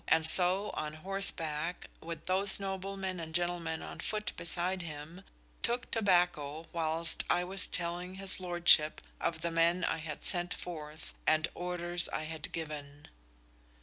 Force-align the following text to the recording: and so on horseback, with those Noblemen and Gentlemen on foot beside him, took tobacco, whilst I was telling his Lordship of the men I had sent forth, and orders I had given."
and 0.07 0.25
so 0.25 0.71
on 0.71 0.93
horseback, 0.93 1.85
with 2.01 2.25
those 2.25 2.59
Noblemen 2.59 3.19
and 3.19 3.35
Gentlemen 3.35 3.83
on 3.83 3.99
foot 3.99 4.31
beside 4.35 4.81
him, 4.81 5.23
took 5.61 5.91
tobacco, 5.91 6.65
whilst 6.73 7.23
I 7.29 7.43
was 7.43 7.67
telling 7.67 8.15
his 8.15 8.39
Lordship 8.39 8.99
of 9.19 9.41
the 9.41 9.51
men 9.51 9.83
I 9.83 9.97
had 9.99 10.25
sent 10.25 10.55
forth, 10.55 11.13
and 11.27 11.47
orders 11.53 12.09
I 12.09 12.23
had 12.23 12.51
given." 12.51 13.09